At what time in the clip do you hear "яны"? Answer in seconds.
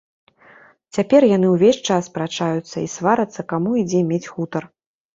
1.35-1.47